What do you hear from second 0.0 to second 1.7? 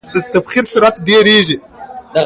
د تبخیر سرعت ډیریږي.